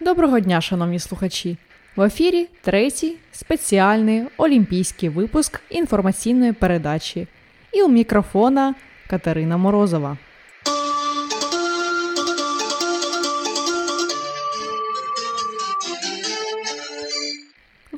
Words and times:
Доброго 0.00 0.40
дня, 0.40 0.60
шановні 0.60 0.98
слухачі! 0.98 1.56
В 1.96 2.02
ефірі 2.02 2.48
третій 2.62 3.16
спеціальний 3.32 4.22
олімпійський 4.36 5.08
випуск 5.08 5.60
інформаційної 5.70 6.52
передачі. 6.52 7.26
І 7.72 7.82
у 7.82 7.88
мікрофона 7.88 8.74
Катерина 9.06 9.56
Морозова. 9.56 10.16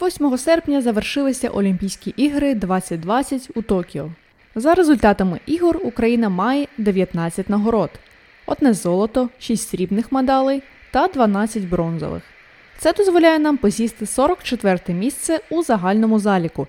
«8 0.08 0.38
серпня 0.38 0.82
завершилися 0.82 1.48
Олімпійські 1.48 2.10
ігри 2.16 2.54
2020 2.54 3.50
у 3.54 3.62
Токіо. 3.62 4.10
За 4.54 4.74
результатами 4.74 5.40
ігор 5.46 5.80
Україна 5.84 6.28
має 6.28 6.66
19 6.78 7.50
нагород: 7.50 7.90
одне 8.46 8.74
золото, 8.74 9.28
6 9.38 9.68
срібних 9.68 10.12
медалей 10.12 10.62
та 10.90 11.08
12 11.08 11.68
бронзових. 11.68 12.22
Це 12.78 12.92
дозволяє 12.92 13.38
нам 13.38 13.56
посісти 13.56 14.06
44 14.06 14.80
місце 14.88 15.40
у 15.50 15.62
загальному 15.62 16.18
заліку, 16.18 16.66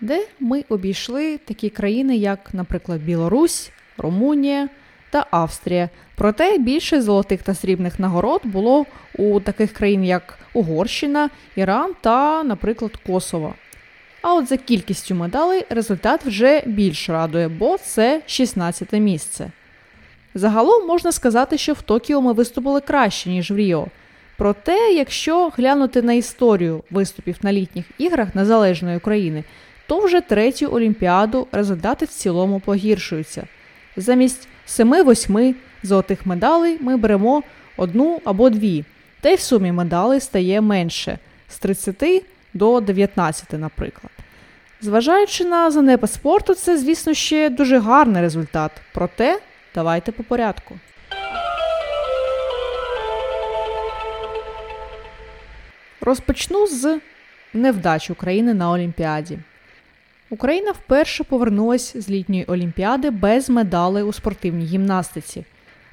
де 0.00 0.26
ми 0.40 0.64
обійшли 0.68 1.38
такі 1.38 1.70
країни, 1.70 2.16
як, 2.16 2.54
наприклад, 2.54 3.00
Білорусь, 3.00 3.70
Румунія 3.98 4.68
та 5.10 5.26
Австрія. 5.30 5.88
Проте 6.14 6.58
більше 6.58 7.02
золотих 7.02 7.42
та 7.42 7.54
срібних 7.54 7.98
нагород 7.98 8.40
було 8.44 8.86
у 9.18 9.40
таких 9.40 9.72
країн, 9.72 10.04
як 10.04 10.38
Угорщина, 10.54 11.30
Іран 11.56 11.92
та, 12.00 12.42
наприклад, 12.42 12.96
Косово. 13.06 13.54
А 14.22 14.34
от 14.34 14.48
за 14.48 14.56
кількістю 14.56 15.14
медалей 15.14 15.64
результат 15.70 16.24
вже 16.24 16.62
більш 16.66 17.08
радує, 17.08 17.48
бо 17.48 17.78
це 17.78 18.22
16 18.26 18.92
місце. 18.92 19.50
Загалом 20.34 20.86
можна 20.86 21.12
сказати, 21.12 21.58
що 21.58 21.72
в 21.72 21.82
Токіо 21.82 22.20
ми 22.20 22.32
виступили 22.32 22.80
краще, 22.80 23.30
ніж 23.30 23.50
в 23.50 23.56
Ріо. 23.56 23.86
Проте, 24.36 24.92
якщо 24.92 25.48
глянути 25.48 26.02
на 26.02 26.12
історію 26.12 26.82
виступів 26.90 27.36
на 27.42 27.52
літніх 27.52 27.84
іграх 27.98 28.34
Незалежної 28.34 28.96
України, 28.96 29.44
то 29.86 29.98
вже 30.00 30.20
третю 30.20 30.66
олімпіаду 30.66 31.46
результати 31.52 32.04
в 32.04 32.08
цілому 32.08 32.60
погіршуються. 32.60 33.46
Замість 33.96 34.48
7-8 34.70 35.54
золотих 35.82 36.26
медалей 36.26 36.78
ми 36.80 36.96
беремо 36.96 37.42
одну 37.76 38.20
або 38.24 38.50
дві, 38.50 38.84
та 39.20 39.28
й 39.28 39.34
в 39.34 39.40
сумі 39.40 39.72
медалей 39.72 40.20
стає 40.20 40.60
менше 40.60 41.18
з 41.48 41.58
30 41.58 42.24
до 42.54 42.80
19, 42.80 43.52
наприклад. 43.52 44.12
Зважаючи 44.80 45.44
на 45.44 45.70
занепад 45.70 46.12
спорту, 46.12 46.54
це, 46.54 46.78
звісно, 46.78 47.14
ще 47.14 47.50
дуже 47.50 47.78
гарний 47.78 48.22
результат. 48.22 48.72
Проте 48.94 49.38
давайте 49.74 50.12
по 50.12 50.22
порядку. 50.22 50.74
Розпочну 56.00 56.66
з 56.66 57.00
невдач 57.54 58.10
України 58.10 58.54
на 58.54 58.70
Олімпіаді. 58.70 59.38
Україна 60.32 60.72
вперше 60.72 61.24
повернулася 61.24 62.00
з 62.00 62.10
літньої 62.10 62.44
олімпіади 62.44 63.10
без 63.10 63.50
медалей 63.50 64.02
у 64.02 64.12
спортивній 64.12 64.64
гімнастиці. 64.64 65.44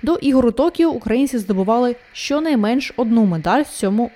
До 0.04 0.16
ігор 0.16 0.46
у 0.46 0.52
Токіо 0.52 0.90
українці 0.90 1.38
здобували 1.38 1.96
щонайменш 2.14 2.94
одну 2.98 3.26
медаль 3.26 3.62
в 3.62 3.68
цьому 3.68 4.12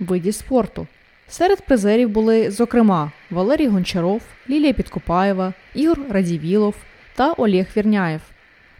виді 0.00 0.32
спорту. 0.32 0.86
Серед 1.28 1.66
призерів 1.66 2.08
були, 2.08 2.50
зокрема, 2.50 3.12
Валерій 3.30 3.66
Гончаров, 3.66 4.22
Лілія 4.50 4.72
Підкопаєва, 4.72 5.52
Ігор 5.74 5.98
Радівілов 6.10 6.74
та 7.14 7.32
Олег 7.32 7.66
Вірняєв. 7.76 8.20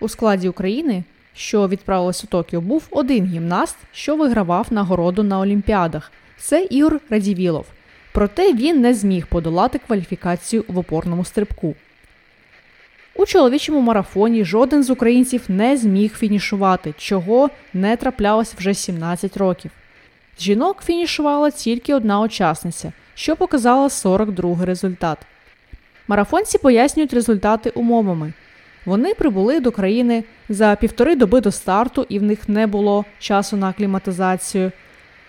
У 0.00 0.08
складі 0.08 0.48
України, 0.48 1.04
що 1.34 1.68
відправилась 1.68 2.24
у 2.24 2.26
Токіо, 2.26 2.60
був 2.60 2.86
один 2.90 3.26
гімнаст, 3.26 3.76
що 3.92 4.16
вигравав 4.16 4.66
нагороду 4.70 5.22
на 5.22 5.40
Олімпіадах. 5.40 6.12
Це 6.38 6.64
Ігор 6.70 7.00
Радівілов. 7.10 7.66
Проте 8.12 8.52
він 8.52 8.80
не 8.80 8.94
зміг 8.94 9.26
подолати 9.26 9.78
кваліфікацію 9.78 10.64
в 10.68 10.78
опорному 10.78 11.24
стрибку. 11.24 11.74
У 13.14 13.26
чоловічому 13.26 13.80
марафоні 13.80 14.44
жоден 14.44 14.82
з 14.82 14.90
українців 14.90 15.42
не 15.48 15.76
зміг 15.76 16.14
фінішувати, 16.14 16.94
чого 16.98 17.50
не 17.74 17.96
траплялось 17.96 18.54
вже 18.54 18.74
17 18.74 19.36
років. 19.36 19.70
З 20.38 20.42
жінок 20.42 20.82
фінішувала 20.84 21.50
тільки 21.50 21.94
одна 21.94 22.20
учасниця, 22.20 22.92
що 23.14 23.36
показала 23.36 23.90
42 23.90 24.64
результат. 24.64 25.18
Марафонці 26.08 26.58
пояснюють 26.58 27.14
результати 27.14 27.70
умовами. 27.70 28.32
Вони 28.84 29.14
прибули 29.14 29.60
до 29.60 29.70
країни 29.70 30.24
за 30.48 30.76
півтори 30.80 31.16
доби 31.16 31.40
до 31.40 31.52
старту, 31.52 32.06
і 32.08 32.18
в 32.18 32.22
них 32.22 32.48
не 32.48 32.66
було 32.66 33.04
часу 33.18 33.56
на 33.56 33.68
акліматизацію 33.68 34.72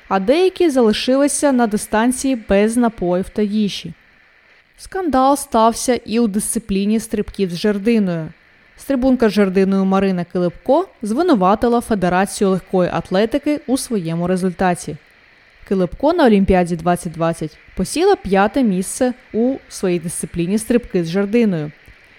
а 0.07 0.19
деякі 0.19 0.69
залишилися 0.69 1.51
на 1.51 1.67
дистанції 1.67 2.43
без 2.49 2.77
напоїв 2.77 3.29
та 3.29 3.41
їжі. 3.41 3.93
Скандал 4.77 5.37
стався 5.37 5.95
і 6.05 6.19
у 6.19 6.27
дисципліні 6.27 6.99
стрибків 6.99 7.51
з 7.51 7.57
жердиною. 7.57 8.27
Стрибунка 8.77 9.29
з 9.29 9.31
жердиною 9.31 9.85
Марина 9.85 10.23
Килипко 10.23 10.87
звинуватила 11.01 11.81
Федерацію 11.81 12.49
легкої 12.49 12.89
атлетики 12.93 13.61
у 13.67 13.77
своєму 13.77 14.27
результаті. 14.27 14.97
Килипко 15.67 16.13
на 16.13 16.25
Олімпіаді 16.25 16.75
2020 16.75 17.57
посіла 17.75 18.15
п'яте 18.15 18.63
місце 18.63 19.13
у 19.33 19.55
своїй 19.69 19.99
дисципліні 19.99 20.57
стрибки 20.57 21.03
з 21.03 21.09
жердиною. 21.09 21.71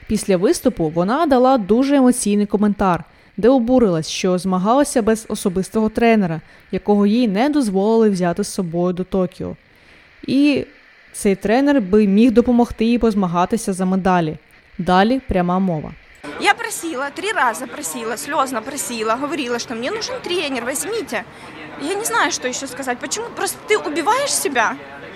Після 0.07 0.37
виступу 0.37 0.89
вона 0.89 1.27
дала 1.27 1.59
дуже 1.59 1.97
емоційний 1.97 2.47
коментар, 2.47 3.05
де 3.38 3.50
обурилась, 3.50 4.10
що 4.10 4.38
змагалася 4.38 5.02
без 5.02 5.26
особистого 5.30 5.90
тренера, 5.90 6.42
якого 6.72 7.06
їй 7.06 7.28
не 7.28 7.50
дозволили 7.50 8.10
взяти 8.10 8.44
з 8.44 8.48
собою 8.48 8.94
до 8.94 9.04
Токіо. 9.04 9.56
І 10.28 10.66
цей 11.14 11.36
тренер 11.36 11.82
би 11.82 12.08
міг 12.08 12.32
допомогти 12.32 12.86
їй 12.86 12.98
позмагатися 12.98 13.74
за 13.74 13.86
медалі. 13.86 14.38
Далі 14.78 15.22
пряма 15.28 15.60
мова. 15.60 15.94
Я 16.42 16.54
просила, 16.54 17.10
три 17.10 17.32
раза 17.32 17.68
просила, 17.68 18.18
слезно 18.18 18.62
просила, 18.62 19.16
говорила, 19.16 19.60
что 19.60 19.76
мне 19.76 19.92
нужен 19.92 20.16
тренер, 20.22 20.66
возьмите. 20.66 21.24
Я 21.82 21.96
не 21.96 22.06
знаю, 22.06 22.32
что 22.32 22.48
еще 22.48 22.68
сказать. 22.68 22.98
Почему? 23.00 23.28
Просто 23.36 23.58
ты 23.68 23.78
убиваешь 23.78 24.34
себя. 24.34 24.76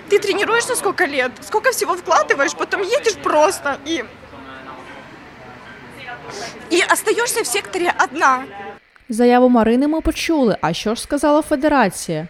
Ты 0.09 0.19
тренируешься 0.19 0.75
сколько 0.75 1.05
лет, 1.05 1.31
сколько 1.41 1.71
всего 1.71 1.95
вкладываешь, 1.95 2.55
потом 2.55 2.81
едешь 2.81 3.15
просто 3.23 3.77
и 3.85 4.03
і 6.70 6.82
остаєшся 6.92 7.42
в 7.42 7.46
секторі 7.46 7.88
одна. 8.04 8.44
Заяву 9.08 9.48
Марини 9.48 9.88
ми 9.88 10.00
почули. 10.00 10.56
А 10.60 10.72
що 10.72 10.94
ж 10.94 11.02
сказала 11.02 11.42
Федерація? 11.42 12.28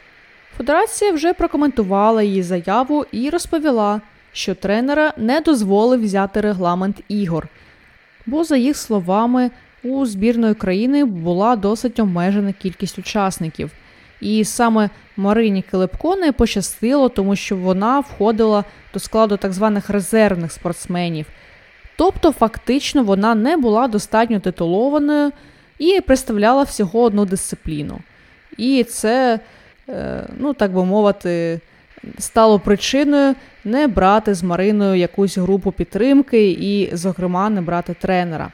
Федерація 0.57 1.13
вже 1.13 1.33
прокоментувала 1.33 2.23
її 2.23 2.43
заяву 2.43 3.07
і 3.13 3.31
розповіла, 3.31 4.01
що 4.33 4.55
тренера 4.55 5.13
не 5.17 5.41
дозволив 5.41 6.03
взяти 6.03 6.41
регламент 6.41 6.97
ігор, 7.09 7.49
бо, 8.27 8.45
за 8.45 8.57
їх 8.57 8.77
словами, 8.77 9.51
у 9.83 10.07
збірної 10.07 10.55
країни 10.55 11.05
була 11.05 11.57
досить 11.57 12.01
обмежена 12.01 12.53
кількість 12.53 12.99
учасників. 12.99 13.71
І 14.21 14.45
саме 14.45 14.91
Марині 15.17 15.63
Килипко 15.63 16.17
не 16.17 16.33
пощастило, 16.33 17.09
тому 17.09 17.37
що 17.37 17.57
вона 17.57 18.01
входила 18.01 18.65
до 18.95 19.01
складу 19.01 19.37
так 19.37 19.53
званих 19.53 19.91
резервних 19.91 20.53
спортсменів. 20.53 21.27
Тобто, 21.99 22.33
фактично, 22.33 23.03
вона 23.03 23.35
не 23.35 23.57
була 23.57 23.89
достатньо 23.89 24.41
титулованою 24.41 25.33
і 25.79 26.01
представляла 26.01 26.63
всього 26.63 27.03
одну 27.03 27.25
дисципліну. 27.25 27.99
І 28.57 28.85
це, 28.85 29.41
е, 29.89 30.27
ну 30.39 30.55
так 30.55 30.73
би 30.73 30.85
мовити, 30.85 31.61
стало 32.19 32.59
причиною 32.59 33.35
не 33.65 33.87
брати 33.87 34.35
з 34.35 34.43
Мариною 34.43 34.95
якусь 34.95 35.39
групу 35.39 35.73
підтримки 35.73 36.50
і, 36.50 36.97
зокрема, 36.97 37.50
не 37.50 37.61
брати 37.61 37.97
тренера. 38.01 38.53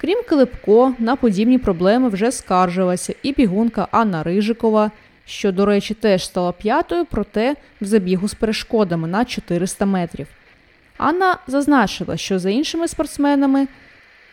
Крім 0.00 0.22
Килипко, 0.28 0.94
на 0.98 1.16
подібні 1.16 1.58
проблеми 1.58 2.08
вже 2.08 2.32
скаржилася 2.32 3.14
і 3.22 3.32
бігунка 3.32 3.88
Анна 3.90 4.22
Рижикова, 4.22 4.90
що, 5.26 5.52
до 5.52 5.66
речі, 5.66 5.94
теж 5.94 6.24
стала 6.24 6.52
п'ятою, 6.52 7.04
проте 7.10 7.56
в 7.80 7.84
забігу 7.84 8.28
з 8.28 8.34
перешкодами 8.34 9.08
на 9.08 9.24
400 9.24 9.86
метрів. 9.86 10.26
Анна 10.98 11.38
зазначила, 11.46 12.16
що 12.16 12.38
за 12.38 12.50
іншими 12.50 12.88
спортсменами, 12.88 13.68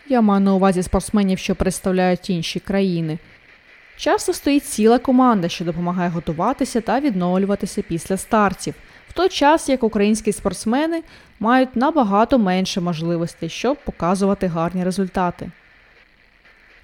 я 0.08 0.22
маю 0.22 0.42
на 0.42 0.54
увазі 0.54 0.84
спортсменів, 0.84 1.40
що 1.40 1.56
представляють 1.56 2.30
інші 2.30 2.60
країни, 2.60 3.18
часто 3.98 4.34
стоїть 4.34 4.66
ціла 4.66 5.00
команда, 5.00 5.50
що 5.50 5.66
допомагає 5.66 6.10
готуватися 6.10 6.82
та 6.82 7.00
відновлюватися 7.00 7.82
після 7.82 8.18
стартів, 8.18 8.74
в 9.10 9.14
той 9.14 9.30
час 9.30 9.70
як 9.70 9.84
українські 9.84 10.32
спортсмени 10.32 11.04
мають 11.40 11.76
набагато 11.76 12.40
менше 12.40 12.82
можливостей, 12.82 13.50
щоб 13.50 13.78
показувати 13.78 14.48
гарні 14.48 14.84
результати. 14.84 15.52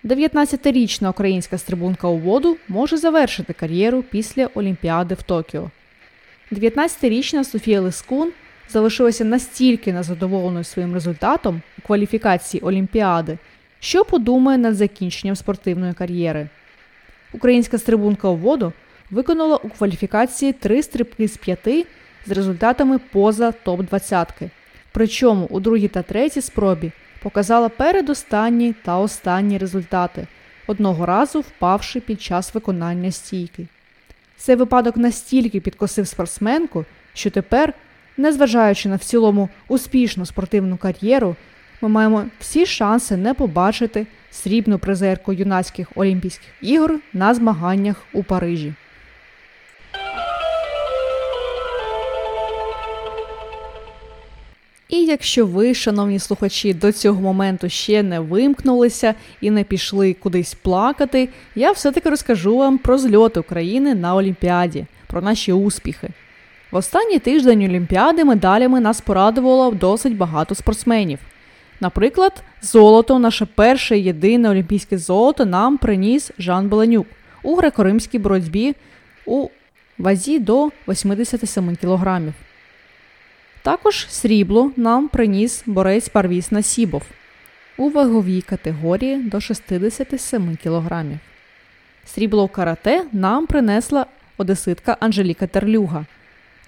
19-річна 0.03 1.09
українська 1.09 1.57
стрибунка 1.57 2.07
у 2.07 2.17
воду 2.17 2.57
може 2.67 2.97
завершити 2.97 3.53
кар'єру 3.53 4.03
після 4.03 4.49
Олімпіади 4.53 5.15
в 5.15 5.23
Токіо. 5.23 5.69
19-річна 6.51 7.43
Софія 7.43 7.81
Лискун 7.81 8.31
залишилася 8.69 9.25
настільки 9.25 9.93
незадоволеною 9.93 10.63
своїм 10.63 10.93
результатом 10.93 11.61
у 11.77 11.81
кваліфікації 11.81 12.61
Олімпіади, 12.61 13.37
що 13.79 14.05
подумає 14.05 14.57
над 14.57 14.75
закінченням 14.75 15.35
спортивної 15.35 15.93
кар'єри. 15.93 16.49
Українська 17.33 17.77
стрибунка 17.77 18.27
у 18.29 18.35
воду 18.35 18.73
виконала 19.11 19.55
у 19.55 19.69
кваліфікації 19.69 20.53
три 20.53 20.83
стрибки 20.83 21.27
з 21.27 21.37
п'яти 21.37 21.85
з 22.25 22.31
результатами 22.31 22.99
поза 23.11 23.53
топ-20. 23.65 24.49
Причому 24.91 25.45
у 25.49 25.59
другій 25.59 25.87
та 25.87 26.01
третій 26.01 26.41
спробі 26.41 26.91
показала 27.23 27.69
передостанні 27.69 28.75
та 28.85 28.97
останні 28.97 29.57
результати, 29.57 30.27
одного 30.67 31.05
разу 31.05 31.39
впавши 31.39 31.99
під 31.99 32.21
час 32.21 32.53
виконання 32.53 33.11
стійки. 33.11 33.67
Цей 34.37 34.55
випадок 34.55 34.97
настільки 34.97 35.59
підкосив 35.59 36.07
спортсменку, 36.07 36.85
що 37.13 37.29
тепер, 37.29 37.73
незважаючи 38.19 38.89
на 38.89 38.95
в 38.95 38.99
цілому 38.99 39.49
успішну 39.67 40.25
спортивну 40.25 40.77
кар'єру, 40.77 41.35
ми 41.81 41.89
маємо 41.89 42.25
всі 42.39 42.65
шанси 42.65 43.17
не 43.17 43.33
побачити 43.33 44.07
срібну 44.31 44.79
призерку 44.79 45.33
юнацьких 45.33 45.87
Олімпійських 45.95 46.49
ігор 46.61 46.99
на 47.13 47.33
змаганнях 47.33 47.95
у 48.13 48.23
Парижі. 48.23 48.73
І 54.89 55.05
якщо 55.05 55.45
ви, 55.45 55.73
шановні 55.73 56.19
слухачі, 56.19 56.73
до 56.73 56.91
цього 56.91 57.21
моменту 57.21 57.69
ще 57.69 58.03
не 58.03 58.19
вимкнулися 58.19 59.13
і 59.41 59.51
не 59.51 59.63
пішли 59.63 60.13
кудись 60.13 60.53
плакати, 60.53 61.29
я 61.55 61.71
все-таки 61.71 62.09
розкажу 62.09 62.57
вам 62.57 62.77
про 62.77 62.97
зльот 62.97 63.37
України 63.37 63.95
на 63.95 64.15
Олімпіаді, 64.15 64.85
про 65.07 65.21
наші 65.21 65.53
успіхи. 65.53 66.09
В 66.71 66.75
останній 66.75 67.19
тиждень 67.19 67.63
Олімпіади 67.63 68.23
медалями 68.23 68.79
нас 68.79 69.01
порадувало 69.01 69.71
досить 69.71 70.17
багато 70.17 70.55
спортсменів. 70.55 71.19
Наприклад, 71.79 72.43
золото, 72.61 73.19
наше 73.19 73.45
перше 73.45 73.99
єдине 73.99 74.49
олімпійське 74.49 74.97
золото, 74.97 75.45
нам 75.45 75.77
приніс 75.77 76.31
Жан 76.39 76.69
Беленюк 76.69 77.07
у 77.43 77.57
греко-римській 77.57 78.19
боротьбі 78.19 78.75
у 79.25 79.47
вазі 79.97 80.39
до 80.39 80.69
87 80.87 81.75
кілограмів. 81.75 82.33
Також 83.61 84.07
срібло 84.09 84.71
нам 84.75 85.07
приніс 85.07 85.63
борець 85.65 86.09
Парвіс 86.09 86.51
Насібов 86.51 87.03
у 87.77 87.89
ваговій 87.89 88.41
категорії 88.41 89.17
до 89.17 89.41
67 89.41 90.57
кг. 90.63 91.05
Срібло 92.05 92.45
в 92.45 92.49
карате 92.49 93.03
нам 93.11 93.47
принесла 93.47 94.05
одеситка 94.37 94.97
Анжеліка 94.99 95.47
Терлюга. 95.47 96.05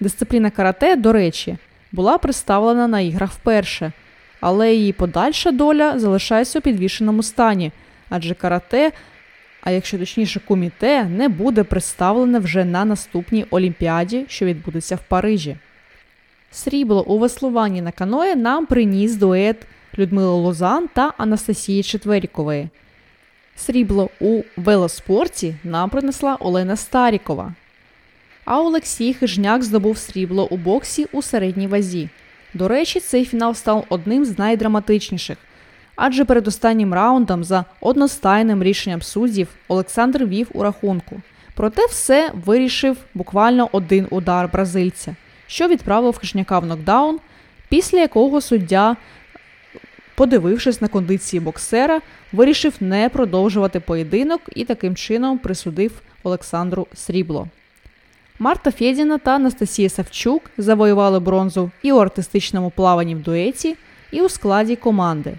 Дисципліна 0.02 0.50
карате, 0.50 0.96
до 0.96 1.12
речі, 1.12 1.56
була 1.92 2.18
представлена 2.18 2.88
на 2.88 3.00
іграх 3.00 3.32
вперше, 3.32 3.92
але 4.40 4.74
її 4.74 4.92
подальша 4.92 5.50
доля 5.52 5.98
залишається 5.98 6.58
у 6.58 6.62
підвішеному 6.62 7.22
стані, 7.22 7.72
адже 8.08 8.34
карате, 8.34 8.92
а 9.62 9.70
якщо 9.70 9.98
точніше 9.98 10.40
куміте, 10.40 11.04
не 11.04 11.28
буде 11.28 11.64
представлене 11.64 12.38
вже 12.38 12.64
на 12.64 12.84
наступній 12.84 13.46
Олімпіаді, 13.50 14.24
що 14.28 14.46
відбудеться 14.46 14.96
в 14.96 15.00
Парижі. 15.08 15.56
Срібло 16.50 17.04
у 17.04 17.18
веслуванні 17.18 17.82
на 17.82 17.92
каное 17.92 18.36
нам 18.36 18.66
приніс 18.66 19.16
дует 19.16 19.56
Людмила 19.98 20.34
Лозан 20.34 20.88
та 20.94 21.12
Анастасії 21.18 21.82
Четверікової. 21.82 22.68
Срібло 23.56 24.10
у 24.20 24.42
велоспорті 24.56 25.54
нам 25.64 25.90
принесла 25.90 26.36
Олена 26.40 26.76
Старікова. 26.76 27.54
А 28.44 28.60
Олексій 28.60 29.14
Хижняк 29.14 29.62
здобув 29.62 29.98
срібло 29.98 30.48
у 30.50 30.56
боксі 30.56 31.06
у 31.12 31.22
середній 31.22 31.66
вазі. 31.66 32.08
До 32.54 32.68
речі, 32.68 33.00
цей 33.00 33.24
фінал 33.24 33.54
став 33.54 33.84
одним 33.88 34.24
з 34.24 34.38
найдраматичніших. 34.38 35.38
Адже 35.96 36.24
перед 36.24 36.48
останнім 36.48 36.94
раундом 36.94 37.44
за 37.44 37.64
одностайним 37.80 38.62
рішенням 38.62 39.02
суддів 39.02 39.48
Олександр 39.68 40.24
вів 40.24 40.48
у 40.52 40.62
рахунку. 40.62 41.20
Проте 41.54 41.86
все 41.86 42.30
вирішив 42.44 42.96
буквально 43.14 43.68
один 43.72 44.06
удар 44.10 44.48
бразильця 44.52 45.16
що 45.52 45.68
відправив 45.68 46.18
Хижняка 46.18 46.58
в 46.58 46.66
нокдаун, 46.66 47.20
після 47.68 47.98
якого 47.98 48.40
суддя, 48.40 48.96
подивившись 50.14 50.80
на 50.80 50.88
кондиції 50.88 51.40
боксера, 51.40 52.00
вирішив 52.32 52.74
не 52.80 53.08
продовжувати 53.08 53.80
поєдинок 53.80 54.40
і 54.56 54.64
таким 54.64 54.96
чином 54.96 55.38
присудив 55.38 56.02
Олександру 56.22 56.86
Срібло. 56.94 57.48
Марта 58.42 58.70
Фєдіна 58.70 59.18
та 59.18 59.34
Анастасія 59.34 59.88
Савчук 59.88 60.42
завоювали 60.58 61.20
бронзу 61.20 61.70
і 61.82 61.92
у 61.92 61.96
артистичному 61.96 62.70
плаванні 62.70 63.14
в 63.14 63.22
дуеті, 63.22 63.76
і 64.12 64.20
у 64.20 64.28
складі 64.28 64.76
команди. 64.76 65.34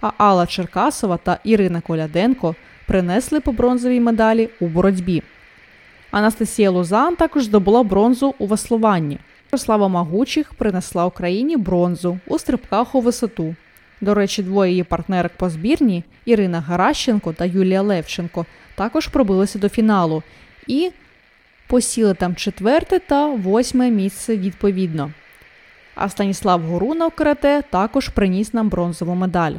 А 0.00 0.10
Алла 0.18 0.46
Черкасова 0.46 1.16
та 1.16 1.38
Ірина 1.44 1.80
Коляденко 1.80 2.54
принесли 2.86 3.40
по 3.40 3.52
бронзовій 3.52 4.00
медалі 4.00 4.48
у 4.60 4.66
боротьбі. 4.66 5.22
Анастасія 6.10 6.70
Лузан 6.70 7.16
також 7.16 7.44
здобула 7.44 7.82
бронзу 7.82 8.34
у 8.38 8.46
веслуванні. 8.46 9.18
Ярослава 9.52 9.88
Магучих 9.88 10.54
принесла 10.54 11.06
Україні 11.06 11.56
бронзу 11.56 12.18
у 12.26 12.38
стрибках 12.38 12.94
у 12.94 13.00
висоту. 13.00 13.54
До 14.00 14.14
речі, 14.14 14.42
двоє 14.42 14.70
її 14.70 14.84
партнерок 14.84 15.32
по 15.36 15.50
збірні 15.50 16.04
Ірина 16.24 16.60
Гаращенко 16.60 17.32
та 17.32 17.44
Юлія 17.44 17.82
Левченко 17.82 18.46
також 18.74 19.06
пробилися 19.06 19.58
до 19.58 19.68
фіналу 19.68 20.22
і 20.66 20.90
посіли 21.72 22.14
там 22.14 22.34
четверте 22.34 22.98
та 22.98 23.26
восьме 23.26 23.90
місце 23.90 24.36
відповідно. 24.36 25.10
А 25.94 26.08
Станіслав 26.08 26.62
Горуна 26.62 27.06
в 27.06 27.10
карате 27.10 27.62
також 27.70 28.08
приніс 28.08 28.54
нам 28.54 28.68
бронзову 28.68 29.14
медаль. 29.14 29.52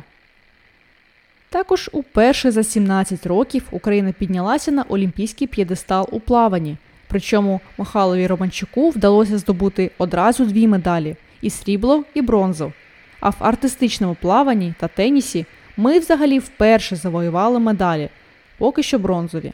Також 1.50 1.90
уперше 1.94 2.52
за 2.52 2.64
17 2.64 3.26
років 3.26 3.64
Україна 3.72 4.12
піднялася 4.12 4.72
на 4.72 4.84
олімпійський 4.84 5.48
п'єдестал 5.48 6.10
у 6.12 6.20
плаванні. 6.20 6.78
Причому 7.08 7.62
Михайлові 7.78 8.28
Романчуку 8.28 8.90
вдалося 8.90 9.38
здобути 9.38 9.92
одразу 9.98 10.46
дві 10.46 10.68
медалі 10.68 11.16
і 11.42 11.50
срібло, 11.50 12.04
і 12.14 12.22
бронзу. 12.22 12.74
А 13.20 13.30
в 13.30 13.36
артистичному 13.40 14.16
плаванні 14.22 14.74
та 14.80 14.88
тенісі 14.88 15.46
ми 15.78 16.00
взагалі 16.00 16.40
вперше 16.40 16.96
завоювали 16.96 17.60
медалі, 17.60 18.10
поки 18.58 18.84
що 18.84 19.00
бронзові. 19.00 19.54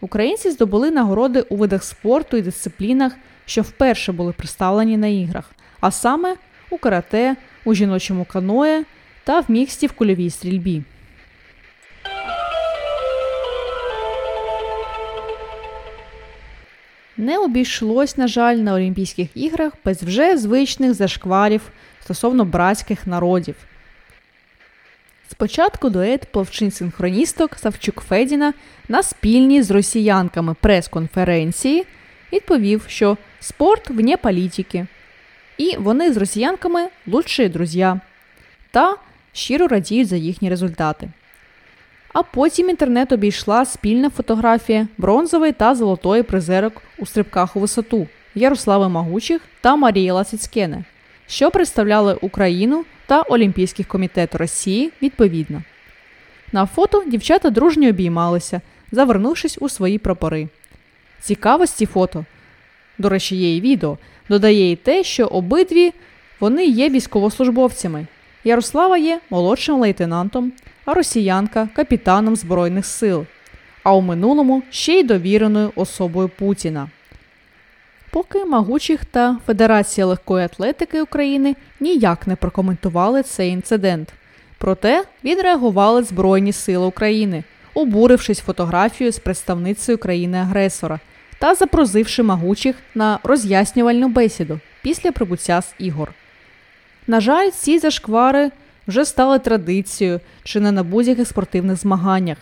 Українці 0.00 0.50
здобули 0.50 0.90
нагороди 0.90 1.40
у 1.40 1.56
видах 1.56 1.84
спорту 1.84 2.36
і 2.36 2.42
дисциплінах, 2.42 3.12
що 3.46 3.62
вперше 3.62 4.12
були 4.12 4.32
представлені 4.32 4.96
на 4.96 5.06
іграх, 5.06 5.50
а 5.80 5.90
саме 5.90 6.36
у 6.70 6.78
карате, 6.78 7.36
у 7.64 7.74
жіночому 7.74 8.24
каное 8.24 8.84
та 9.24 9.40
в 9.40 9.44
міксті 9.48 9.86
в 9.86 9.92
кульовій 9.92 10.30
стрільбі. 10.30 10.82
Не 17.16 17.38
обійшлось, 17.38 18.16
на 18.16 18.28
жаль, 18.28 18.56
на 18.56 18.74
Олімпійських 18.74 19.28
іграх 19.34 19.72
без 19.84 20.02
вже 20.02 20.36
звичних 20.36 20.94
зашкварів 20.94 21.60
стосовно 22.04 22.44
братських 22.44 23.06
народів. 23.06 23.56
Спочатку 25.28 25.90
дует 25.90 26.28
пловчин-синхроністок 26.32 27.58
Савчук 27.58 28.00
Федіна 28.00 28.52
на 28.88 29.02
спільній 29.02 29.62
з 29.62 29.70
росіянками 29.70 30.54
прес-конференції 30.60 31.86
відповів, 32.32 32.84
що 32.88 33.16
спорт 33.40 33.90
вне 33.90 34.16
політики, 34.16 34.86
і 35.58 35.76
вони 35.76 36.12
з 36.12 36.16
росіянками 36.16 36.88
лучші 37.06 37.48
друзі 37.48 37.86
та 38.70 38.96
щиро 39.32 39.68
радіють 39.68 40.08
за 40.08 40.16
їхні 40.16 40.50
результати. 40.50 41.08
А 42.12 42.22
потім 42.22 42.70
інтернет 42.70 43.12
обійшла 43.12 43.64
спільна 43.64 44.10
фотографія 44.10 44.88
бронзової 44.98 45.52
та 45.52 45.74
золотої 45.74 46.22
призерок 46.22 46.82
у 46.98 47.06
стрибках 47.06 47.56
у 47.56 47.60
висоту 47.60 48.08
Ярослави 48.34 48.88
Магучих 48.88 49.42
та 49.60 49.76
Марії 49.76 50.10
Ласицькене, 50.10 50.84
що 51.26 51.50
представляли 51.50 52.18
Україну 52.20 52.84
та 53.06 53.22
Олімпійський 53.22 53.84
комітет 53.84 54.34
Росії 54.34 54.92
відповідно. 55.02 55.62
На 56.52 56.66
фото 56.66 57.04
дівчата 57.06 57.50
дружньо 57.50 57.88
обіймалися, 57.88 58.60
завернувшись 58.92 59.58
у 59.60 59.68
свої 59.68 59.98
прапори. 59.98 60.48
Цікавості 61.20 61.86
фото, 61.86 62.24
до 62.98 63.08
речі, 63.08 63.36
є 63.36 63.56
і 63.56 63.60
відео, 63.60 63.98
додає 64.28 64.72
і 64.72 64.76
те, 64.76 65.04
що 65.04 65.26
обидві 65.26 65.92
вони 66.40 66.64
є 66.64 66.88
військовослужбовцями. 66.88 68.06
Ярослава 68.44 68.96
є 68.96 69.20
молодшим 69.30 69.76
лейтенантом, 69.80 70.52
а 70.84 70.94
росіянка 70.94 71.68
капітаном 71.74 72.36
Збройних 72.36 72.86
сил, 72.86 73.26
а 73.82 73.94
у 73.94 74.00
минулому 74.00 74.62
ще 74.70 74.92
й 74.92 75.02
довіреною 75.02 75.72
особою 75.76 76.28
Путіна. 76.28 76.90
Поки 78.16 78.44
Магучих 78.44 79.04
та 79.04 79.38
Федерація 79.46 80.06
легкої 80.06 80.44
атлетики 80.44 81.02
України 81.02 81.56
ніяк 81.80 82.26
не 82.26 82.36
прокоментували 82.36 83.22
цей 83.22 83.50
інцидент. 83.50 84.12
Проте 84.58 85.04
відреагували 85.24 86.02
Збройні 86.02 86.52
Сили 86.52 86.86
України, 86.86 87.44
обурившись 87.74 88.40
фотографією 88.40 89.12
з 89.12 89.18
представницею 89.18 89.98
країни-агресора 89.98 91.00
та 91.38 91.54
запросивши 91.54 92.22
могучих 92.22 92.76
на 92.94 93.18
роз'яснювальну 93.22 94.08
бесіду 94.08 94.60
після 94.82 95.12
прибуття 95.12 95.62
з 95.62 95.74
ігор. 95.78 96.12
На 97.06 97.20
жаль, 97.20 97.50
ці 97.50 97.78
зашквари 97.78 98.50
вже 98.88 99.04
стали 99.04 99.38
традицією 99.38 100.20
чи 100.44 100.60
не 100.60 100.72
на 100.72 100.82
будь-яких 100.82 101.28
спортивних 101.28 101.76
змаганнях. 101.76 102.38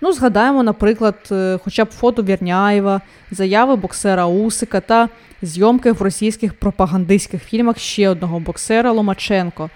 Ну, 0.00 0.12
згадаємо, 0.12 0.62
наприклад, 0.62 1.14
е, 1.32 1.58
хоча 1.64 1.84
б 1.84 1.90
фото 1.90 2.22
Вірняєва, 2.22 3.00
заяви 3.30 3.76
боксера 3.76 4.26
Усика 4.26 4.80
та 4.80 5.08
зйомки 5.42 5.92
в 5.92 6.02
російських 6.02 6.54
пропагандистських 6.54 7.42
фільмах 7.44 7.78
ще 7.78 8.08
одного 8.08 8.40
боксера 8.40 8.92
Ломаченко. 8.92 9.70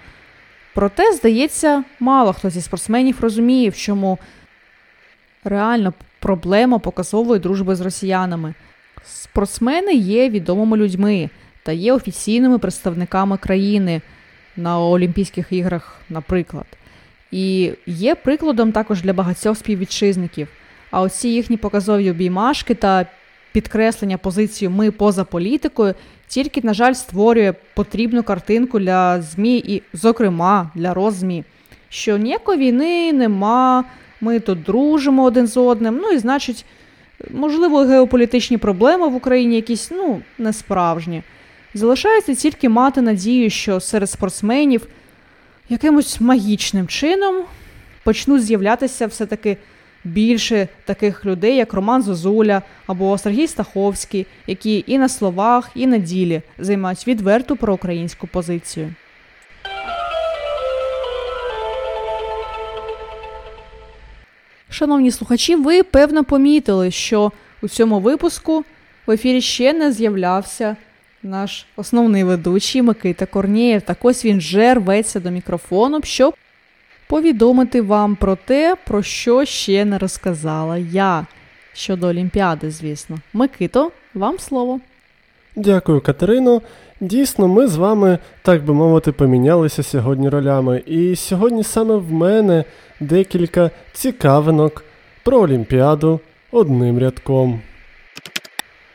Проте, 0.74 1.12
здається, 1.12 1.84
мало 2.00 2.32
хто 2.32 2.50
зі 2.50 2.60
спортсменів 2.60 3.20
розуміє, 3.20 3.70
в 3.70 3.76
чому 3.76 4.18
реальна 5.44 5.92
проблема 6.18 6.78
показової 6.78 7.40
дружби 7.40 7.76
з 7.76 7.80
росіянами. 7.80 8.54
Спортсмени 9.04 9.94
є 9.94 10.28
відомими 10.30 10.76
людьми 10.76 11.30
та 11.62 11.72
є 11.72 11.92
офіційними 11.92 12.58
представниками 12.58 13.36
країни 13.36 14.00
на 14.56 14.80
Олімпійських 14.80 15.46
іграх, 15.50 16.00
наприклад. 16.08 16.66
І 17.34 17.72
є 17.86 18.14
прикладом 18.14 18.72
також 18.72 19.02
для 19.02 19.12
багатьох 19.12 19.58
співвітчизників. 19.58 20.48
А 20.90 21.00
оці 21.00 21.28
їхні 21.28 21.56
показові 21.56 22.10
обіймашки 22.10 22.74
та 22.74 23.06
підкреслення 23.52 24.18
позиції 24.18 24.68
ми 24.68 24.90
поза 24.90 25.24
політикою 25.24 25.94
тільки, 26.28 26.60
на 26.64 26.74
жаль, 26.74 26.92
створює 26.92 27.54
потрібну 27.74 28.22
картинку 28.22 28.78
для 28.78 29.22
ЗМІ 29.22 29.56
і, 29.56 29.82
зокрема, 29.92 30.70
для 30.74 30.94
роззмі, 30.94 31.44
що 31.88 32.18
ніякої 32.18 32.58
війни 32.58 33.12
нема, 33.12 33.84
ми 34.20 34.40
тут 34.40 34.62
дружимо 34.62 35.22
один 35.22 35.46
з 35.46 35.56
одним. 35.56 36.00
Ну 36.02 36.10
і 36.10 36.18
значить, 36.18 36.64
можливо, 37.30 37.78
геополітичні 37.78 38.58
проблеми 38.58 39.08
в 39.08 39.14
Україні 39.14 39.56
якісь 39.56 39.90
ну, 39.90 40.20
несправжні. 40.38 41.22
Залишається 41.74 42.34
тільки 42.34 42.68
мати 42.68 43.02
надію, 43.02 43.50
що 43.50 43.80
серед 43.80 44.10
спортсменів 44.10 44.86
якимось 45.68 46.20
магічним 46.20 46.88
чином 46.88 47.44
почнуть 48.04 48.44
з'являтися 48.44 49.06
все-таки 49.06 49.56
більше 50.04 50.68
таких 50.84 51.24
людей, 51.24 51.56
як 51.56 51.74
Роман 51.74 52.02
Зозуля 52.02 52.62
або 52.86 53.18
Сергій 53.18 53.46
Стаховський, 53.46 54.26
які 54.46 54.84
і 54.86 54.98
на 54.98 55.08
словах, 55.08 55.70
і 55.74 55.86
на 55.86 55.98
ділі 55.98 56.42
займають 56.58 57.06
відверту 57.06 57.56
проукраїнську 57.56 58.26
позицію. 58.26 58.94
Шановні 64.70 65.10
слухачі, 65.10 65.56
ви 65.56 65.82
певно 65.82 66.24
помітили, 66.24 66.90
що 66.90 67.32
у 67.62 67.68
цьому 67.68 68.00
випуску 68.00 68.64
в 69.06 69.10
ефірі 69.10 69.40
ще 69.40 69.72
не 69.72 69.92
з'являвся 69.92 70.76
наш 71.24 71.66
основний 71.76 72.24
ведучий 72.24 72.82
Микита 72.82 73.26
Корнієв. 73.26 73.82
Так 73.82 73.98
ось 74.02 74.24
він 74.24 74.38
вже 74.38 74.74
рветься 74.74 75.20
до 75.20 75.30
мікрофону, 75.30 76.00
щоб 76.02 76.34
повідомити 77.08 77.82
вам 77.82 78.16
про 78.16 78.36
те, 78.36 78.76
про 78.86 79.02
що 79.02 79.44
ще 79.44 79.84
не 79.84 79.98
розказала 79.98 80.78
я 80.78 81.26
щодо 81.72 82.06
Олімпіади, 82.06 82.70
звісно. 82.70 83.18
Микито, 83.32 83.90
вам 84.14 84.38
слово. 84.38 84.80
Дякую, 85.56 86.00
Катерино. 86.00 86.62
Дійсно, 87.00 87.48
ми 87.48 87.66
з 87.66 87.76
вами, 87.76 88.18
так 88.42 88.64
би 88.64 88.74
мовити, 88.74 89.12
помінялися 89.12 89.82
сьогодні 89.82 90.28
ролями. 90.28 90.82
І 90.86 91.16
сьогодні 91.16 91.64
саме 91.64 91.96
в 91.96 92.12
мене 92.12 92.64
декілька 93.00 93.70
цікавинок 93.92 94.84
про 95.24 95.38
Олімпіаду 95.38 96.20
одним 96.52 96.98
рядком. 96.98 97.60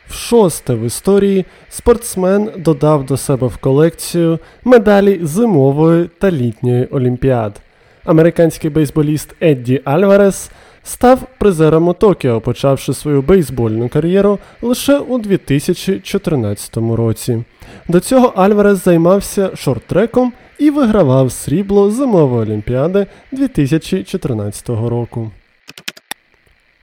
В 0.09 0.13
шосте 0.13 0.73
в 0.73 0.85
історії 0.85 1.45
спортсмен 1.69 2.49
додав 2.57 3.05
до 3.05 3.17
себе 3.17 3.47
в 3.47 3.57
колекцію 3.57 4.39
медалі 4.63 5.19
зимової 5.23 6.09
та 6.19 6.31
літньої 6.31 6.85
олімпіад. 6.85 7.61
Американський 8.05 8.69
бейсболіст 8.69 9.35
Едді 9.41 9.81
Альварес 9.83 10.51
став 10.83 11.19
призером 11.37 11.87
у 11.87 11.93
Токіо, 11.93 12.41
почавши 12.41 12.93
свою 12.93 13.21
бейсбольну 13.21 13.89
кар'єру 13.89 14.39
лише 14.61 14.97
у 14.99 15.17
2014 15.17 16.77
році. 16.77 17.43
До 17.87 17.99
цього 17.99 18.27
Альварес 18.27 18.83
займався 18.83 19.49
шорт-треком 19.55 20.31
і 20.59 20.69
вигравав 20.69 21.31
срібло 21.31 21.91
зимової 21.91 22.41
олімпіади 22.41 23.05
2014 23.31 24.69
року. 24.69 25.31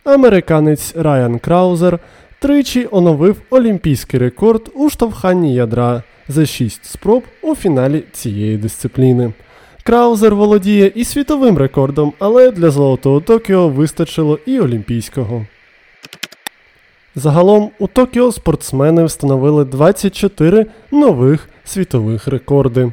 Американець 0.05 0.97
Райан 0.97 1.39
Краузер 1.39 1.99
тричі 2.47 2.89
оновив 2.91 3.43
олімпійський 3.51 4.21
рекорд 4.21 4.71
у 4.75 4.91
штовханні 4.91 5.55
ядра 5.55 6.03
за 6.29 6.47
6 6.47 6.85
спроб 6.85 7.23
у 7.43 7.55
фіналі 7.55 8.05
цієї 8.13 8.57
дисципліни. 8.57 9.33
Краузер 9.83 10.35
володіє 10.35 10.93
і 10.95 11.05
світовим 11.05 11.59
рекордом, 11.59 12.13
але 12.19 12.51
для 12.51 12.71
Золотого 12.71 13.21
Токіо 13.21 13.69
вистачило 13.69 14.39
і 14.47 14.61
олімпійського. 14.61 15.47
Загалом 17.15 17.71
у 17.79 17.87
Токіо 17.87 18.33
спортсмени 18.33 19.05
встановили 19.05 19.65
24 19.65 20.67
нових 20.91 21.49
світових 21.65 22.29
рекорди. 22.29 22.93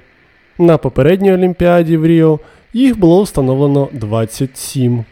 На 0.58 0.78
попередній 0.78 1.34
Олімпіаді 1.34 1.98
в 1.98 2.06
Ріо 2.06 2.40
їх 2.74 3.00
було 3.00 3.24
встановлено 3.24 3.90
27. 3.92 5.06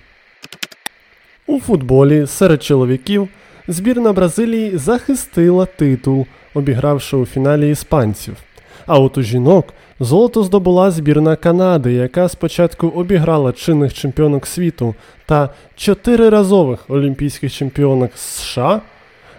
У 1.48 1.60
футболі 1.60 2.28
серед 2.28 2.64
чоловіків 2.64 3.30
збірна 3.72 4.14
Бразилії 4.14 4.78
захистила 4.78 5.66
титул, 5.66 6.26
обігравши 6.54 7.18
у 7.18 7.26
фіналі 7.26 7.70
іспанців. 7.70 8.36
А 8.88 9.00
от 9.00 9.18
у 9.18 9.22
жінок 9.22 9.74
золото 10.00 10.44
здобула 10.44 10.92
збірна 10.92 11.36
Канади, 11.36 11.94
яка 11.94 12.30
спочатку 12.30 12.88
обіграла 12.88 13.52
чинних 13.52 13.94
чемпіонок 13.94 14.48
світу 14.48 14.96
та 15.26 15.50
чотириразових 15.76 16.80
олімпійських 16.88 17.54
чемпіонок 17.54 18.12
США, 18.16 18.82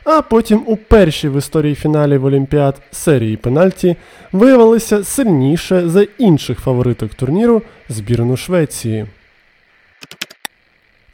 а 0.04 0.22
потім 0.22 0.62
у 0.66 0.76
першій 0.76 1.28
в 1.28 1.38
історії 1.38 1.74
фіналів 1.74 2.24
Олімпіад 2.24 2.82
серії 2.90 3.36
пенальті 3.36 3.96
виявилися 4.32 5.04
сильніше 5.04 5.88
за 5.88 6.06
інших 6.18 6.60
фавориток 6.60 7.14
турніру 7.14 7.62
збірну 7.88 8.36
Швеції. 8.36 9.06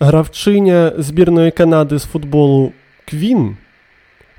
Гравчиня 0.00 0.92
збірної 0.98 1.50
Канади 1.50 1.98
з 1.98 2.04
футболу 2.04 2.72
Квін 3.10 3.56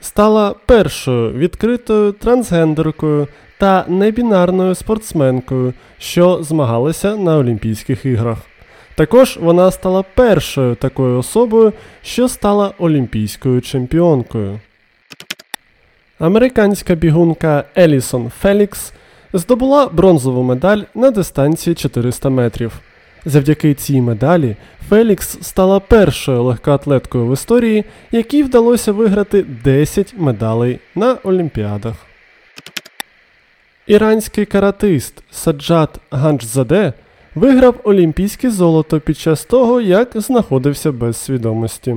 стала 0.02 0.56
першою 0.66 1.32
відкритою 1.34 2.12
трансгендеркою 2.12 3.28
та 3.58 3.86
небінарною 3.88 4.76
спортсменкою, 4.76 5.74
що 6.00 6.44
змагалася 6.44 7.16
на 7.16 7.38
Олімпійських 7.38 8.06
іграх. 8.06 8.38
Також 8.96 9.38
вона 9.42 9.72
стала 9.72 10.04
першою 10.16 10.76
такою 10.76 11.18
особою, 11.18 11.74
що 12.02 12.28
стала 12.28 12.74
олімпійською 12.78 13.62
чемпіонкою. 13.62 14.60
Американська 16.20 16.96
бігунка 16.96 17.64
Елісон 17.78 18.32
Фелікс 18.40 18.94
здобула 19.34 19.88
бронзову 19.88 20.44
медаль 20.44 20.82
на 20.96 21.12
дистанції 21.12 21.76
400 21.76 22.30
метрів. 22.30 22.80
Завдяки 23.26 23.74
цій 23.74 24.02
медалі 24.02 24.56
Фелікс 24.90 25.38
стала 25.42 25.80
першою 25.80 26.44
легкоатлеткою 26.44 27.28
в 27.28 27.34
історії, 27.34 27.86
якій 28.12 28.44
вдалося 28.44 28.92
виграти 28.92 29.46
10 29.64 30.14
медалей 30.18 30.80
на 30.96 31.18
Олімпіадах. 31.24 31.96
Іранський 33.88 34.46
каратист 34.46 35.24
Саджат 35.32 36.00
Ганджзаде 36.12 36.94
виграв 37.36 37.76
олімпійське 37.84 38.52
золото 38.52 39.00
під 39.00 39.18
час 39.18 39.46
того, 39.46 39.82
як 39.82 40.10
знаходився 40.16 40.92
без 40.92 41.18
свідомості. 41.18 41.96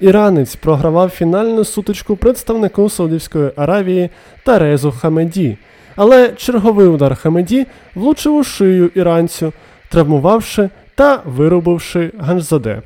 Іранець 0.00 0.56
програвав 0.56 1.10
фінальну 1.10 1.64
сутичку 1.64 2.16
представнику 2.16 2.90
Саудівської 2.90 3.50
Аравії 3.56 4.10
Тарезу 4.44 4.90
Хамеді, 4.90 5.58
але 5.96 6.28
черговий 6.28 6.86
удар 6.86 7.16
Хамеді 7.16 7.66
влучив 7.94 8.34
у 8.34 8.44
шию 8.44 8.90
іранцю, 8.94 9.52
травмувавши 9.94 10.70
та 10.94 11.22
виробивши 11.24 12.12
Ганджзаде. 12.18 12.82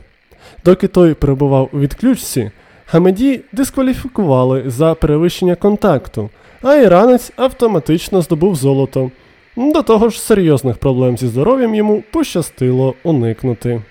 Доки 0.64 0.88
той 0.88 1.14
перебував 1.14 1.68
у 1.72 1.78
відключці, 1.78 2.50
Хамеді 2.86 3.40
дискваліфікували 3.52 4.64
за 4.66 4.94
перевищення 4.94 5.54
контакту, 5.54 6.30
а 6.62 6.74
іранець 6.74 7.32
автоматично 7.36 8.22
здобув 8.22 8.56
золото. 8.56 9.10
До 9.56 9.82
того 9.82 10.08
ж, 10.08 10.20
серйозних 10.20 10.78
проблем 10.78 11.18
зі 11.18 11.26
здоров'ям 11.26 11.74
йому 11.74 12.02
пощастило 12.10 12.94
уникнути. 13.02 13.82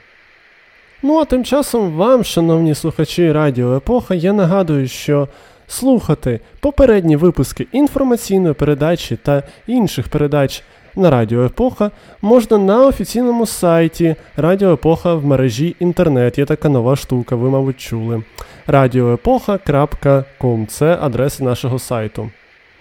Ну 1.03 1.17
а 1.17 1.25
тим 1.25 1.43
часом 1.43 1.91
вам, 1.91 2.23
шановні 2.23 2.75
слухачі 2.75 3.31
Радіо 3.31 3.75
Епоха, 3.75 4.15
я 4.15 4.33
нагадую, 4.33 4.87
що 4.87 5.27
слухати 5.67 6.39
попередні 6.59 7.15
випуски 7.15 7.67
інформаційної 7.71 8.53
передачі 8.53 9.15
та 9.15 9.43
інших 9.67 10.07
передач 10.07 10.63
на 10.97 11.09
Радіо 11.09 11.45
Епоха 11.45 11.91
можна 12.21 12.57
на 12.57 12.85
офіційному 12.85 13.45
сайті 13.45 14.15
Радіо 14.37 14.73
Епоха 14.73 15.13
в 15.13 15.25
мережі 15.25 15.75
інтернет. 15.79 16.37
Є 16.37 16.45
така 16.45 16.69
нова 16.69 16.95
штука, 16.95 17.35
ви, 17.35 17.49
мабуть, 17.49 17.79
чули. 17.79 18.23
radioepocha.com– 18.67 20.65
це 20.67 20.97
адреса 21.01 21.43
нашого 21.43 21.79
сайту. 21.79 22.29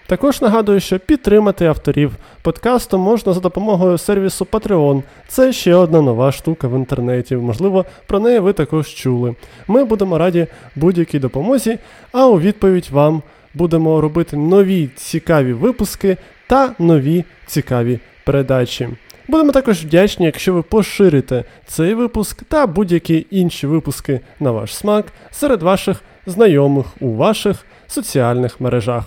Також 0.07 0.41
нагадую, 0.41 0.79
що 0.79 0.99
підтримати 0.99 1.65
авторів 1.65 2.15
подкасту 2.41 2.97
можна 2.97 3.33
за 3.33 3.39
допомогою 3.39 3.97
сервісу 3.97 4.45
Patreon. 4.45 5.03
Це 5.27 5.53
ще 5.53 5.75
одна 5.75 6.01
нова 6.01 6.31
штука 6.31 6.67
в 6.67 6.75
інтернеті. 6.75 7.35
Можливо, 7.35 7.85
про 8.07 8.19
неї 8.19 8.39
ви 8.39 8.53
також 8.53 8.87
чули. 8.87 9.35
Ми 9.67 9.83
будемо 9.83 10.17
раді 10.17 10.47
будь-якій 10.75 11.19
допомозі, 11.19 11.77
а 12.11 12.27
у 12.27 12.39
відповідь 12.39 12.89
вам 12.91 13.21
будемо 13.57 14.01
робити 14.01 14.37
нові 14.37 14.89
цікаві 14.95 15.53
випуски 15.53 16.17
та 16.47 16.75
нові 16.79 17.25
цікаві 17.47 17.99
передачі. 18.25 18.89
Будемо 19.27 19.51
також 19.51 19.85
вдячні, 19.85 20.25
якщо 20.25 20.53
ви 20.53 20.61
поширите 20.61 21.43
цей 21.65 21.93
випуск 21.93 22.43
та 22.43 22.67
будь-які 22.67 23.25
інші 23.31 23.67
випуски 23.67 24.19
на 24.39 24.51
ваш 24.51 24.75
смак 24.75 25.05
серед 25.31 25.61
ваших 25.61 26.01
знайомих 26.25 26.85
у 26.99 27.15
ваших 27.15 27.65
соціальних 27.87 28.61
мережах. 28.61 29.03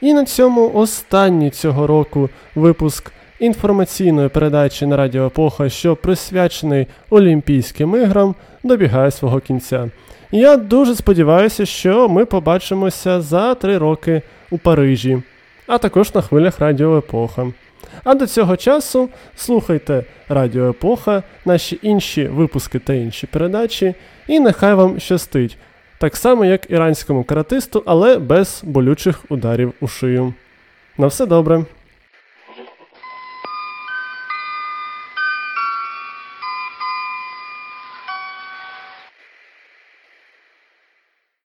І 0.00 0.14
на 0.14 0.24
цьому 0.24 0.72
останній 0.74 1.50
цього 1.50 1.86
року 1.86 2.30
випуск 2.54 3.12
інформаційної 3.38 4.28
передачі 4.28 4.86
на 4.86 4.96
Радіо 4.96 5.26
Епоха, 5.26 5.68
що 5.68 5.96
присвячений 5.96 6.86
Олімпійським 7.10 7.96
іграм, 7.96 8.34
добігає 8.62 9.10
свого 9.10 9.40
кінця. 9.40 9.90
І 10.30 10.38
Я 10.38 10.56
дуже 10.56 10.94
сподіваюся, 10.94 11.66
що 11.66 12.08
ми 12.08 12.24
побачимося 12.24 13.20
за 13.20 13.54
три 13.54 13.78
роки 13.78 14.22
у 14.50 14.58
Парижі, 14.58 15.22
а 15.66 15.78
також 15.78 16.14
на 16.14 16.20
хвилях 16.20 16.60
Радіо 16.60 16.98
Епоха. 16.98 17.46
А 18.04 18.14
до 18.14 18.26
цього 18.26 18.56
часу 18.56 19.08
слухайте 19.36 20.04
Радіо 20.28 20.70
Епоха, 20.70 21.22
наші 21.44 21.78
інші 21.82 22.24
випуски 22.24 22.78
та 22.78 22.94
інші 22.94 23.26
передачі, 23.26 23.94
і 24.28 24.40
нехай 24.40 24.74
вам 24.74 25.00
щастить, 25.00 25.56
так 25.98 26.16
само, 26.16 26.44
як 26.44 26.70
іранському 26.70 27.24
каратисту, 27.24 27.82
але 27.86 28.18
без 28.18 28.60
болючих 28.64 29.24
ударів 29.28 29.72
у 29.80 29.88
шию. 29.88 30.34
На 30.98 31.06
все 31.06 31.26
добре. 31.26 31.64